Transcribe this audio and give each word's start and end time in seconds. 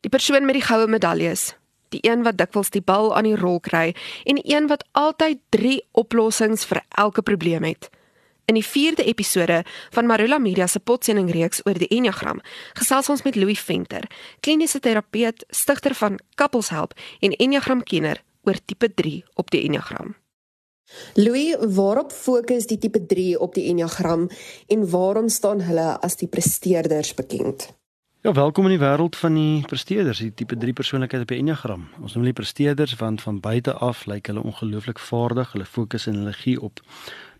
Die 0.00 0.10
persoon 0.10 0.44
met 0.46 0.54
die 0.54 0.62
goue 0.62 0.86
medaljes, 0.86 1.56
die 1.90 1.98
een 2.06 2.20
wat 2.22 2.36
dikwels 2.38 2.68
die 2.70 2.82
bal 2.86 3.08
aan 3.18 3.26
die 3.26 3.34
rol 3.34 3.56
kry 3.58 3.96
en 4.30 4.38
een 4.46 4.68
wat 4.70 4.84
altyd 4.94 5.40
3 5.50 5.80
oplossings 5.98 6.62
vir 6.70 6.84
elke 7.02 7.22
probleem 7.22 7.64
het. 7.66 7.88
In 8.46 8.54
die 8.54 8.62
4de 8.64 9.08
episode 9.10 9.64
van 9.90 10.06
Marula 10.06 10.38
Media 10.38 10.68
se 10.70 10.78
potsending 10.78 11.32
reeks 11.34 11.64
oor 11.66 11.74
die 11.82 11.90
Enneagram, 11.90 12.38
gesels 12.78 13.10
ons 13.10 13.24
met 13.26 13.34
Louis 13.34 13.58
Venter, 13.58 14.06
kliniese 14.40 14.78
terapeut, 14.80 15.42
stigter 15.50 15.94
van 15.98 16.20
Couples 16.38 16.70
Help 16.70 16.94
en 17.18 17.34
Enneagramkenner 17.34 18.22
oor 18.46 18.62
tipe 18.64 18.94
3 18.94 19.24
op 19.34 19.50
die 19.50 19.64
Enneagram. 19.66 20.14
Louis, 21.18 21.56
waarop 21.74 22.14
fokus 22.14 22.70
die 22.70 22.78
tipe 22.78 23.02
3 23.06 23.34
op 23.40 23.58
die 23.58 23.66
Enneagram 23.68 24.28
en 24.68 24.90
waarom 24.90 25.28
staan 25.28 25.66
hulle 25.66 25.90
as 26.00 26.16
die 26.22 26.30
presteerders 26.30 27.14
bekend? 27.18 27.72
Ja, 28.20 28.32
welkom 28.32 28.66
in 28.66 28.72
die 28.74 28.80
wêreld 28.82 29.14
van 29.14 29.36
die 29.38 29.60
presteerders, 29.70 30.18
die 30.18 30.32
tipe 30.34 30.56
3 30.58 30.72
persoonlikheid 30.74 31.22
op 31.22 31.30
die 31.30 31.36
Enneagram. 31.38 31.84
Ons 32.02 32.16
noem 32.16 32.24
hulle 32.24 32.34
presteerders 32.34 32.96
want 32.98 33.22
van 33.22 33.36
buite 33.38 33.76
af 33.78 34.00
lyk 34.10 34.26
hulle 34.26 34.42
ongelooflik 34.42 34.98
vaardig. 34.98 35.52
Hulle 35.54 35.66
fokus 35.66 36.08
en 36.10 36.18
hulle 36.18 36.32
gee 36.34 36.58
op 36.58 36.82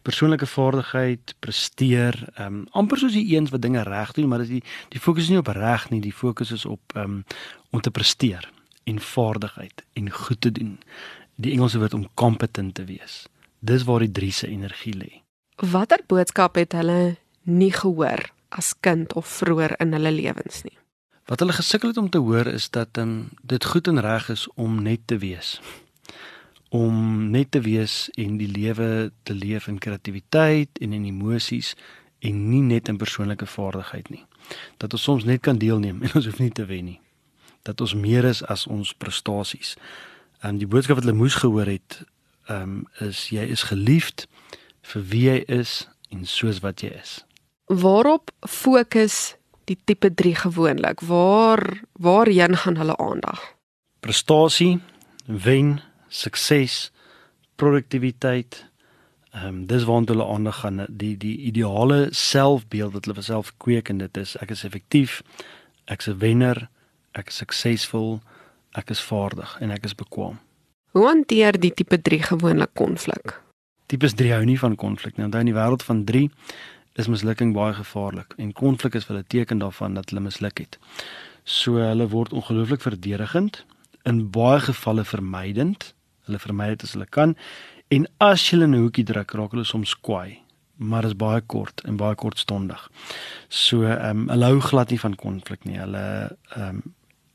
persoonlike 0.06 0.46
vaardigheid, 0.46 1.34
presteer, 1.42 2.20
ehm 2.36 2.60
um, 2.60 2.62
amper 2.78 3.02
soos 3.02 3.18
die 3.18 3.24
eens 3.34 3.50
wat 3.50 3.66
dinge 3.66 3.82
reg 3.82 4.14
doen, 4.14 4.30
maar 4.30 4.46
dit 4.46 4.60
die 4.60 4.62
die 4.94 5.02
fokus 5.02 5.26
is 5.26 5.34
nie 5.34 5.42
op 5.42 5.50
reg 5.58 5.88
nie, 5.90 6.00
die 6.00 6.14
fokus 6.14 6.54
is 6.54 6.64
op 6.64 6.94
ehm 6.94 7.18
um, 7.18 7.18
om 7.74 7.82
te 7.82 7.90
presteer 7.90 8.46
en 8.86 9.02
vaardigheid 9.02 9.82
en 9.98 10.14
goed 10.14 10.40
te 10.40 10.52
doen. 10.52 10.78
Die 11.34 11.58
Engelse 11.58 11.82
woord 11.82 11.98
om 11.98 12.06
competent 12.14 12.74
te 12.78 12.86
wees. 12.86 13.24
Dis 13.58 13.82
waar 13.82 14.06
die 14.06 14.14
3 14.22 14.32
se 14.32 14.46
energie 14.46 14.94
lê. 14.94 15.12
Watter 15.56 16.06
boodskap 16.06 16.54
het 16.54 16.72
hulle 16.78 17.16
nie 17.42 17.72
gehoor 17.72 18.30
as 18.48 18.74
kind 18.80 19.12
of 19.12 19.26
vroeër 19.26 19.76
in 19.80 19.92
hulle 19.92 20.12
lewens 20.12 20.62
nie. 20.62 20.76
Wat 21.28 21.40
hulle 21.44 21.52
gesukkel 21.52 21.88
het 21.88 21.96
om 22.00 22.08
te 22.10 22.18
hoor 22.18 22.46
is 22.46 22.70
dat 22.70 22.96
um, 22.96 23.28
dit 23.42 23.64
goed 23.64 23.86
en 23.86 24.00
reg 24.00 24.28
is 24.28 24.48
om 24.54 24.82
net 24.82 25.00
te 25.04 25.18
wees. 25.18 25.60
Om 26.68 27.30
net 27.30 27.50
te 27.50 27.60
wees 27.60 28.08
en 28.16 28.36
die 28.40 28.48
lewe 28.48 29.12
te 29.22 29.34
leef 29.34 29.68
in 29.68 29.78
kreatiwiteit 29.78 30.78
en 30.80 30.92
in 30.92 31.04
emosies 31.04 31.74
en 32.18 32.48
nie 32.48 32.62
net 32.62 32.88
in 32.88 32.96
persoonlike 32.96 33.46
vaardigheid 33.46 34.08
nie. 34.08 34.24
Dat 34.76 34.92
ons 34.92 35.02
soms 35.02 35.24
net 35.24 35.40
kan 35.40 35.58
deelneem 35.58 36.02
en 36.04 36.14
ons 36.14 36.24
hoef 36.24 36.40
nie 36.40 36.52
te 36.52 36.64
wen 36.64 36.84
nie. 36.84 37.00
Dat 37.62 37.80
ons 37.80 37.94
meer 37.94 38.24
is 38.24 38.40
as 38.44 38.66
ons 38.66 38.94
prestasies. 38.94 39.76
En 40.40 40.56
um, 40.56 40.62
die 40.62 40.70
boodskap 40.70 40.96
wat 40.96 41.04
hulle 41.04 41.18
moes 41.18 41.36
gehoor 41.42 41.68
het, 41.68 42.02
ehm 42.48 42.62
um, 42.62 42.84
is 43.04 43.28
jy 43.28 43.44
is 43.52 43.68
geliefd 43.68 44.28
vir 44.88 45.02
wie 45.12 45.24
jy 45.28 45.38
is 45.60 45.88
en 46.08 46.24
soos 46.24 46.62
wat 46.64 46.80
jy 46.80 46.94
is. 46.96 47.18
Waarop 47.68 48.30
fokus 48.40 49.36
die 49.64 49.76
tipe 49.84 50.14
3 50.14 50.34
gewoonlik? 50.34 51.00
Waar 51.00 51.80
waarheen 51.92 52.56
gaan 52.56 52.76
hulle 52.76 52.96
aandag? 52.96 53.54
Prestasie, 54.00 54.80
wen, 55.26 55.80
sukses, 56.08 56.92
produktiwiteit. 57.56 58.64
Ehm 59.30 59.46
um, 59.46 59.66
dis 59.66 59.84
waarna 59.84 60.06
hulle 60.06 60.24
aandag 60.24 60.60
gaan. 60.60 60.86
Die 60.88 61.16
die 61.16 61.36
ideale 61.38 62.08
selfbeeld 62.10 62.92
wat 62.92 63.04
hulle 63.04 63.18
vir 63.20 63.28
self 63.28 63.52
kweek 63.56 63.88
en 63.88 63.98
dit 63.98 64.16
is 64.16 64.36
ek 64.40 64.50
is 64.50 64.64
effektief, 64.64 65.20
ek 65.84 66.00
is 66.00 66.08
'n 66.08 66.18
wenner, 66.18 66.70
ek 67.12 67.28
is 67.28 67.36
suksesvol, 67.36 68.20
ek 68.72 68.90
is 68.90 69.00
vaardig 69.00 69.56
en 69.60 69.70
ek 69.70 69.84
is 69.84 69.94
bekwam. 69.94 70.40
Hoe 70.96 71.06
hanteer 71.06 71.60
die 71.60 71.74
tipe 71.74 72.00
3 72.02 72.22
gewoonlik 72.22 72.74
konflik? 72.74 73.40
Tipes 73.86 74.14
3 74.14 74.32
hou 74.32 74.44
nie 74.44 74.58
van 74.58 74.76
konflik 74.76 75.16
nie. 75.16 75.24
Onthou 75.24 75.40
in 75.40 75.52
die 75.52 75.60
wêreld 75.60 75.82
van 75.82 76.04
3 76.04 76.30
is 76.98 77.08
mislukking 77.08 77.54
baie 77.54 77.74
gevaarlik 77.78 78.34
en 78.42 78.52
konflik 78.52 78.94
is 78.98 79.06
vir 79.06 79.16
hulle 79.16 79.30
teken 79.34 79.62
daarvan 79.62 79.94
dat 79.94 80.10
hulle 80.10 80.24
misluk 80.24 80.58
het. 80.58 80.78
So 81.44 81.78
hulle 81.78 82.08
word 82.10 82.34
ongelooflik 82.36 82.82
verdedigend, 82.82 83.62
in 84.08 84.30
baie 84.30 84.60
gevalle 84.60 85.04
vermydend. 85.04 85.92
Hulle 86.26 86.40
vermy 86.42 86.68
dit 86.74 86.84
as 86.84 86.94
hulle 86.96 87.08
kan 87.08 87.34
en 87.94 88.04
as 88.20 88.42
jy 88.44 88.56
hulle 88.56 88.68
in 88.68 88.74
'n 88.76 88.82
hoekie 88.84 89.04
druk, 89.04 89.32
raak 89.32 89.54
hulle 89.56 89.64
soms 89.64 89.94
kwaai, 89.94 90.38
maar 90.76 91.02
dit 91.02 91.10
is 91.10 91.16
baie 91.16 91.40
kort 91.40 91.80
en 91.88 91.96
baie 91.96 92.14
kortstondig. 92.14 92.82
So 93.48 93.82
ehm 93.82 94.10
um, 94.10 94.28
hulle 94.28 94.44
hou 94.44 94.60
glad 94.60 94.90
nie 94.90 95.00
van 95.00 95.14
konflik 95.16 95.64
nie. 95.64 95.78
Hulle 95.78 96.36
ehm 96.56 96.68
um, 96.68 96.82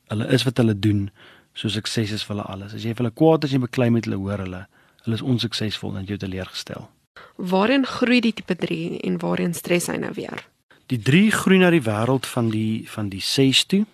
hulle 0.08 0.28
is 0.28 0.44
wat 0.44 0.58
hulle 0.58 0.80
doen. 0.80 1.10
So 1.54 1.70
sukses 1.70 2.12
is 2.12 2.24
vir 2.24 2.36
hulle 2.36 2.48
alles. 2.48 2.74
As 2.74 2.84
jy 2.84 2.94
vir 2.94 3.06
hulle 3.06 3.18
kwaad 3.22 3.44
is 3.44 3.54
en 3.54 3.62
beklei 3.62 3.90
met 3.90 4.06
hulle 4.06 4.18
hoor 4.18 4.38
hulle, 4.38 4.68
hulle 5.06 5.16
is 5.16 5.22
onsuksesvol 5.22 5.98
en 5.98 6.06
jy 6.06 6.18
teleurgestel. 6.18 6.88
Waarin 7.36 7.86
groei 7.86 8.20
die 8.22 8.34
tipe 8.34 8.56
3 8.56 9.00
en 9.00 9.20
waarin 9.20 9.54
stres 9.54 9.88
hy 9.88 9.98
nou 9.98 10.14
weer? 10.14 10.46
Die 10.92 11.00
3 11.00 11.32
groei 11.32 11.58
na 11.58 11.70
die 11.74 11.84
wêreld 11.84 12.28
van 12.30 12.50
die 12.50 12.84
van 12.90 13.10
die 13.10 13.22
6 13.22 13.66
toe. 13.66 13.86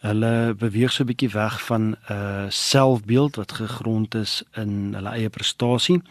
Hulle 0.00 0.54
beweeg 0.54 0.92
so 0.92 1.02
'n 1.02 1.06
bietjie 1.06 1.30
weg 1.30 1.60
van 1.66 1.82
'n 1.82 1.96
uh, 2.10 2.46
selfbeeld 2.48 3.36
wat 3.36 3.52
gegrond 3.52 4.14
is 4.14 4.42
in 4.54 4.94
hulle 4.94 5.10
eie 5.10 5.28
prestasie. 5.28 6.02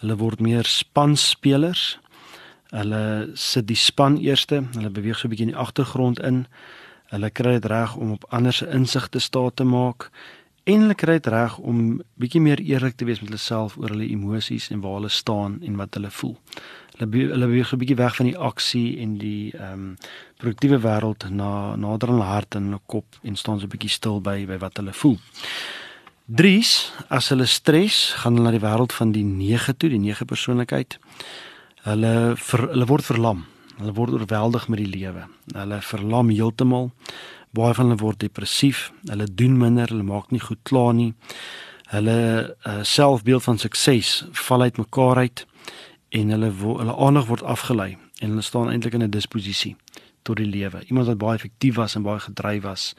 Hulle 0.00 0.16
word 0.16 0.40
meer 0.40 0.64
spanspelers. 0.64 1.98
Hulle 2.70 3.30
sit 3.34 3.66
die 3.66 3.76
span 3.76 4.16
eerste. 4.16 4.62
Hulle 4.72 4.90
beweeg 4.90 5.18
so 5.18 5.26
'n 5.26 5.30
bietjie 5.30 5.46
in 5.46 5.52
die 5.52 5.60
agtergrond 5.60 6.18
in. 6.20 6.46
Hulle 7.08 7.30
kry 7.30 7.52
dit 7.52 7.64
reg 7.64 7.96
om 7.96 8.12
op 8.12 8.24
ander 8.28 8.52
se 8.52 8.68
insigte 8.68 9.18
staat 9.18 9.56
te 9.56 9.64
maak 9.64 10.10
hulle 10.68 10.94
kry 10.94 11.14
dit 11.16 11.26
reg 11.32 11.54
om 11.58 12.02
bietjie 12.20 12.40
meer 12.44 12.60
eerlik 12.60 12.96
te 12.96 13.06
wees 13.08 13.22
met 13.22 13.30
hulle 13.30 13.40
self 13.40 13.78
oor 13.80 13.94
hulle 13.94 14.08
emosies 14.10 14.68
en 14.74 14.82
waar 14.84 14.98
hulle 14.98 15.08
staan 15.08 15.58
en 15.64 15.76
wat 15.80 15.96
hulle 15.96 16.10
voel. 16.10 16.36
Hulle 16.98 17.22
hulle 17.32 17.46
beweeg 17.46 17.72
'n 17.72 17.78
bietjie 17.78 17.96
weg 17.96 18.16
van 18.16 18.26
die 18.26 18.36
aksie 18.36 19.00
en 19.00 19.18
die 19.18 19.52
ehm 19.56 19.72
um, 19.72 19.96
produktiewe 20.36 20.78
wêreld 20.78 21.30
na 21.30 21.76
nader 21.76 22.08
aan 22.08 22.20
hart 22.20 22.54
en 22.54 22.64
hulle 22.64 22.80
kop 22.86 23.06
en 23.22 23.36
staan 23.36 23.60
so 23.60 23.64
'n 23.64 23.70
bietjie 23.70 23.90
stil 23.90 24.20
by 24.20 24.46
by 24.46 24.58
wat 24.58 24.76
hulle 24.76 24.92
voel. 24.92 25.18
Dries, 26.26 26.92
as 27.08 27.28
hulle 27.28 27.46
stres, 27.46 28.12
gaan 28.20 28.34
hulle 28.36 28.44
na 28.44 28.50
die 28.50 28.66
wêreld 28.66 28.92
van 28.92 29.12
die 29.12 29.24
9 29.24 29.76
toe, 29.76 29.88
die 29.88 29.98
9 29.98 30.26
persoonlikheid. 30.26 30.98
Hulle 31.84 32.36
ver, 32.36 32.68
hulle 32.68 32.86
word 32.86 33.04
verlam. 33.04 33.46
Hulle 33.78 33.94
word 33.94 34.12
oorweldig 34.12 34.68
met 34.68 34.78
die 34.78 34.92
lewe. 34.92 35.24
Hulle 35.54 35.80
verlam 35.80 36.28
heeltemal 36.28 36.90
baie 37.56 37.74
van 37.74 37.88
hulle 37.88 38.00
word 38.00 38.20
depressief, 38.20 38.92
hulle 39.08 39.26
doen 39.26 39.58
minder, 39.58 39.88
hulle 39.88 40.06
maak 40.06 40.30
nie 40.30 40.40
goed 40.40 40.60
klaar 40.68 40.94
nie. 40.94 41.14
Hulle 41.88 42.18
uh, 42.66 42.82
selfbeeld 42.82 43.42
van 43.42 43.58
sukses 43.58 44.24
val 44.32 44.62
uit 44.62 44.76
mekaar 44.76 45.16
uit 45.16 45.46
en 46.08 46.30
hulle 46.34 46.50
hulle 46.60 46.96
aandag 46.96 47.28
word 47.28 47.42
afgelei 47.42 47.96
en 48.20 48.30
hulle 48.34 48.44
staan 48.44 48.70
eintlik 48.70 48.94
in 48.94 49.02
'n 49.02 49.10
disposisie 49.10 49.76
tot 50.22 50.36
die 50.36 50.46
lewe. 50.46 50.84
Iemand 50.88 51.06
wat 51.06 51.18
baie 51.18 51.34
effektief 51.34 51.74
was 51.74 51.94
en 51.94 52.02
baie 52.02 52.20
gedryf 52.20 52.62
was, 52.62 52.94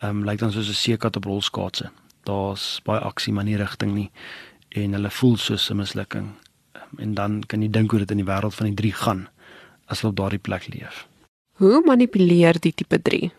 ehm 0.00 0.16
um, 0.16 0.24
lyk 0.24 0.38
dan 0.38 0.52
soos 0.52 0.68
'n 0.68 0.82
seekat 0.84 1.16
op 1.16 1.24
rolskaatse. 1.24 1.90
Daar's 2.24 2.80
baie 2.84 3.00
aksie 3.00 3.32
maar 3.32 3.44
nie 3.44 3.56
rigting 3.56 3.94
nie 3.94 4.10
en 4.68 4.92
hulle 4.92 5.10
voel 5.10 5.36
soos 5.36 5.70
'n 5.70 5.76
mislukking. 5.76 6.28
Um, 6.72 6.98
en 6.98 7.14
dan 7.14 7.42
kan 7.46 7.62
jy 7.62 7.70
dink 7.70 7.90
hoe 7.90 7.98
dit 7.98 8.10
in 8.10 8.16
die 8.16 8.32
wêreld 8.32 8.54
van 8.54 8.66
die 8.66 8.74
3 8.74 8.92
gaan 8.92 9.28
as 9.86 10.00
hulle 10.00 10.10
op 10.10 10.16
daardie 10.16 10.38
plek 10.38 10.66
leef. 10.74 11.06
Hoe 11.52 11.82
manipuleer 11.84 12.60
die 12.60 12.72
tipe 12.74 13.02
3? 13.02 13.30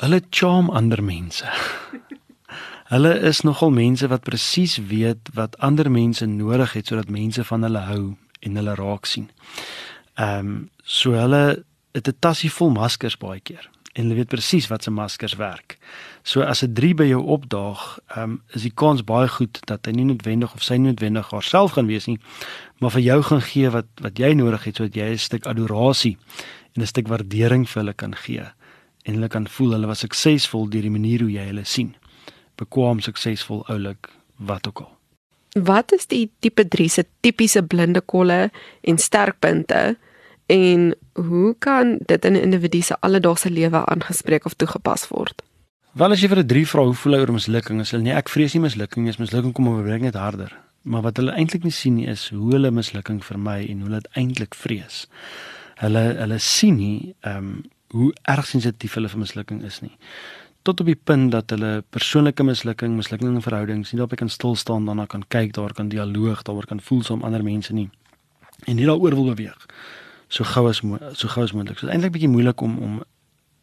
Hulle 0.00 0.22
charm 0.30 0.70
ander 0.70 1.02
mense. 1.02 1.46
hulle 2.92 3.12
is 3.30 3.42
nogal 3.46 3.70
mense 3.70 4.08
wat 4.08 4.24
presies 4.26 4.78
weet 4.90 5.28
wat 5.36 5.58
ander 5.58 5.90
mense 5.90 6.26
nodig 6.26 6.72
het 6.72 6.90
sodat 6.90 7.12
mense 7.12 7.44
van 7.44 7.66
hulle 7.68 7.82
hou 7.90 8.04
en 8.40 8.56
hulle 8.56 8.76
raak 8.80 9.06
sien. 9.06 9.28
Ehm 10.16 10.38
um, 10.38 10.54
so 10.84 11.12
hulle 11.12 11.64
het 11.94 12.08
'n 12.08 12.16
tassie 12.18 12.50
vol 12.50 12.70
maskers 12.70 13.16
baie 13.16 13.40
keer 13.40 13.68
en 13.92 14.02
hulle 14.02 14.14
weet 14.14 14.28
presies 14.28 14.66
wat 14.68 14.82
se 14.82 14.90
maskers 14.90 15.34
werk. 15.34 15.78
So 16.22 16.42
as 16.42 16.62
'n 16.62 16.74
3 16.74 16.94
by 16.94 17.04
jou 17.04 17.22
opdaag, 17.22 17.98
ehm 18.08 18.22
um, 18.22 18.42
is 18.54 18.62
die 18.62 18.74
kans 18.74 19.04
baie 19.04 19.28
goed 19.28 19.60
dat 19.66 19.86
hy 19.86 19.92
nie 19.92 20.04
noodwendig 20.04 20.54
of 20.54 20.62
sy 20.62 20.76
noodwendig 20.76 21.30
haarself 21.30 21.72
gaan 21.72 21.86
wees 21.86 22.06
nie, 22.06 22.18
maar 22.78 22.90
vir 22.90 23.02
jou 23.02 23.22
gaan 23.22 23.42
gee 23.42 23.70
wat 23.70 23.86
wat 24.00 24.18
jy 24.18 24.32
nodig 24.34 24.64
het 24.64 24.76
sodat 24.76 24.94
jy 24.94 25.12
'n 25.12 25.18
stuk 25.18 25.46
adorasie 25.46 26.16
en 26.74 26.82
'n 26.82 26.86
stuk 26.86 27.08
waardering 27.08 27.68
vir 27.68 27.82
hulle 27.82 27.94
kan 27.94 28.14
gee 28.14 28.48
en 29.02 29.14
hulle 29.14 29.28
kan 29.28 29.48
voel 29.48 29.72
hulle 29.76 29.86
was 29.90 30.04
suksesvol 30.04 30.68
deur 30.70 30.82
die 30.82 30.90
manier 30.90 31.24
hoe 31.24 31.32
jy 31.32 31.46
hulle 31.50 31.64
sien. 31.64 31.94
Bekwam 32.60 33.00
suksesvol 33.00 33.64
oulik 33.72 34.10
wat 34.36 34.66
ook 34.68 34.84
al. 34.84 34.92
Wat 35.58 35.92
is 35.92 36.06
die 36.06 36.30
tipe 36.38 36.68
3 36.68 36.88
se 36.88 37.04
tipiese 37.20 37.62
blinde 37.62 38.00
kolle 38.00 38.50
en 38.80 38.98
sterkpunte 38.98 39.96
en 40.46 40.94
hoe 41.14 41.54
kan 41.58 41.98
dit 42.06 42.24
in 42.24 42.32
'n 42.32 42.42
individu 42.42 42.80
se 42.82 42.96
alledaagse 43.00 43.50
lewe 43.50 43.86
aangespreek 43.86 44.44
of 44.44 44.54
toegepas 44.54 45.08
word? 45.08 45.42
Wel 45.92 46.12
as 46.12 46.20
jy 46.20 46.28
vir 46.28 46.38
'n 46.38 46.46
3 46.46 46.66
vra 46.66 46.84
hoe 46.84 46.94
voel 46.94 47.12
hy 47.12 47.20
oor 47.20 47.32
mislukking, 47.32 47.80
is 47.80 47.90
hulle 47.90 48.02
nee, 48.02 48.14
ek 48.14 48.28
vrees 48.28 48.54
nie 48.54 48.62
mislukking 48.62 49.04
nie, 49.04 49.14
mislukking 49.18 49.52
kom 49.52 49.68
oor 49.68 49.98
net 49.98 50.14
harder. 50.14 50.56
Maar 50.82 51.02
wat 51.02 51.16
hulle 51.16 51.32
eintlik 51.32 51.64
nie 51.64 51.72
sien 51.72 51.94
nie 51.94 52.06
is 52.06 52.28
hoe 52.28 52.52
hulle 52.52 52.70
mislukking 52.70 53.24
vermy 53.24 53.66
en 53.68 53.80
hoe 53.80 53.88
hulle 53.88 54.00
dit 54.00 54.12
eintlik 54.16 54.54
vrees. 54.54 55.08
Hulle 55.76 56.14
hulle 56.18 56.38
sien 56.38 56.76
nie 56.76 57.14
ehm 57.20 57.36
um, 57.36 57.62
hoe 57.94 58.12
erg 58.22 58.46
sensitief 58.46 58.94
hulle 58.94 59.08
vir 59.08 59.22
mislukking 59.22 59.62
is 59.66 59.80
nie. 59.84 59.96
Tot 60.62 60.80
op 60.80 60.86
die 60.86 60.98
punt 60.98 61.32
dat 61.32 61.50
hulle 61.54 61.82
persoonlike 61.90 62.44
mislukking, 62.44 62.96
mislukking 62.96 63.30
in 63.32 63.42
verhoudings, 63.42 63.92
nie 63.92 64.00
daarop 64.00 64.18
kan 64.20 64.28
stil 64.28 64.56
staan 64.56 64.86
daarna 64.86 65.06
kan 65.06 65.24
kyk, 65.28 65.54
daar 65.56 65.72
kan 65.74 65.88
dialoog, 65.88 66.42
daar 66.44 66.66
kan 66.68 66.80
voel 66.80 67.02
saam 67.02 67.24
ander 67.24 67.42
mense 67.42 67.72
nie. 67.72 67.88
En 68.66 68.76
nie 68.76 68.86
daaroor 68.86 69.16
wil 69.16 69.32
beweeg. 69.32 69.66
So 70.28 70.44
gou 70.44 70.68
as 70.68 70.82
so 71.18 71.28
gou 71.28 71.44
as 71.44 71.52
moontlik. 71.56 71.78
So 71.78 71.86
dit 71.86 71.94
is 71.94 71.96
eintlik 71.96 72.18
bietjie 72.18 72.30
moeilik 72.30 72.60
om 72.60 72.78
om 72.78 73.00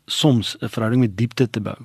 soms 0.08 0.58
'n 0.62 0.70
verhouding 0.70 1.02
met 1.02 1.18
diepte 1.18 1.50
te 1.50 1.62
bou 1.62 1.78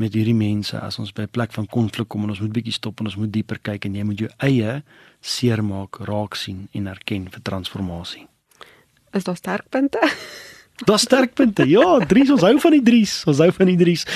met 0.00 0.14
hierdie 0.16 0.36
mense 0.36 0.78
as 0.80 0.98
ons 0.98 1.12
by 1.12 1.22
'n 1.22 1.34
plek 1.36 1.52
van 1.52 1.66
konflik 1.66 2.08
kom 2.08 2.22
en 2.24 2.30
ons 2.30 2.40
moet 2.40 2.52
bietjie 2.52 2.72
stop 2.72 3.00
en 3.00 3.06
ons 3.06 3.16
moet 3.16 3.32
dieper 3.32 3.58
kyk 3.58 3.84
en 3.84 3.94
jy 3.94 4.04
moet 4.04 4.18
jou 4.18 4.30
eie 4.38 4.82
seermaak 5.20 5.98
raak 6.08 6.34
sien 6.34 6.68
en 6.72 6.86
erken 6.86 7.28
vir 7.30 7.42
transformasie. 7.42 8.26
Is 9.12 9.24
daar 9.24 9.36
sterkpunte? 9.36 10.00
Daar's 10.84 11.02
sterkpunte. 11.02 11.68
Ja, 11.68 11.98
Dries, 12.06 12.30
ons 12.30 12.40
hou 12.40 12.54
van 12.60 12.70
die 12.70 12.82
Dries. 12.82 13.20
Ons 13.28 13.40
hou 13.42 13.50
van 13.52 13.68
die 13.68 13.76
Dries. 13.76 14.06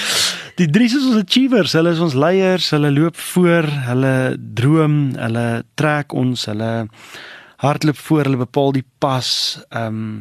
Die 0.56 0.68
Dries 0.70 0.94
is 0.96 1.04
ons 1.10 1.20
achievers. 1.20 1.74
Hulle 1.76 1.92
is 1.92 2.00
ons 2.00 2.16
leiers. 2.16 2.70
Hulle 2.72 2.92
loop 2.92 3.16
voor. 3.32 3.68
Hulle 3.88 4.14
droom. 4.56 4.98
Hulle 5.18 5.64
trek 5.76 6.14
ons. 6.16 6.46
Hulle 6.48 6.70
hardloop 7.60 8.00
voor. 8.06 8.22
Hulle 8.24 8.40
bepaal 8.46 8.72
die 8.80 8.86
pas. 8.98 9.28
Ehm 9.68 10.00
um, 10.00 10.14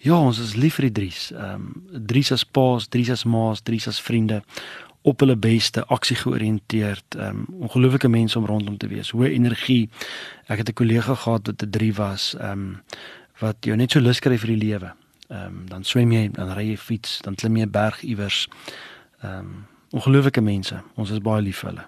ja, 0.00 0.16
ons 0.16 0.38
is 0.40 0.54
lief 0.56 0.78
vir 0.78 0.88
die 0.88 0.94
Dries. 1.00 1.26
Ehm 1.34 1.66
um, 1.66 2.06
Dries 2.06 2.30
as 2.32 2.46
paas, 2.46 2.86
Dries 2.88 3.10
as 3.10 3.26
maas, 3.26 3.64
Dries 3.66 3.90
as 3.90 4.00
vriende 4.00 4.40
op 5.02 5.20
hulle 5.24 5.36
beste 5.36 5.84
aksie 5.90 6.16
georiënteerd. 6.22 7.18
Ehm 7.18 7.42
um, 7.42 7.66
ongelooflike 7.66 8.08
mense 8.08 8.38
om 8.38 8.46
rondom 8.46 8.78
te 8.78 8.88
wees. 8.88 9.10
Hoë 9.10 9.34
energie. 9.34 9.88
Ek 10.46 10.62
het 10.62 10.68
'n 10.70 10.78
kollega 10.82 11.14
gehad 11.14 11.46
wat 11.46 11.62
'n 11.62 11.70
3 11.70 11.94
was. 11.94 12.34
Ehm 12.38 12.52
um, 12.52 12.82
wat 13.40 13.56
jou 13.60 13.76
net 13.76 13.90
so 13.90 14.00
lus 14.00 14.20
kry 14.20 14.38
vir 14.38 14.54
die 14.54 14.62
lewe. 14.68 14.92
Ehm 15.30 15.46
um, 15.46 15.68
dan 15.68 15.84
swem 15.84 16.12
jy, 16.12 16.28
dan 16.34 16.50
ry 16.52 16.64
jy 16.72 16.76
fiets, 16.76 17.20
dan 17.22 17.34
klim 17.34 17.56
jy 17.56 17.62
'n 17.62 17.70
berg 17.70 18.02
iewers. 18.02 18.48
Ehm 19.22 19.38
um, 19.38 19.66
ongelooflike 19.90 20.40
mense. 20.40 20.82
Ons 20.94 21.10
is 21.10 21.18
baie 21.18 21.42
lief 21.42 21.58
vir 21.58 21.70
hulle. 21.70 21.86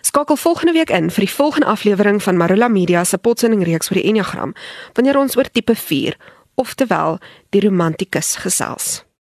Skakel 0.00 0.36
volgende 0.36 0.72
week 0.72 0.90
in 0.90 1.10
vir 1.10 1.24
die 1.24 1.34
volgende 1.34 1.66
aflewering 1.66 2.22
van 2.22 2.36
Marula 2.36 2.68
Media 2.68 3.04
se 3.04 3.18
potsending 3.18 3.64
reeks 3.64 3.90
oor 3.90 3.98
die 3.98 4.08
Enneagram 4.08 4.54
wanneer 4.92 5.18
ons 5.18 5.36
oor 5.36 5.50
tipe 5.50 5.74
4, 5.74 6.16
oftewel 6.54 7.18
die 7.50 7.60
romantikus 7.60 8.36
gesels. 8.36 9.07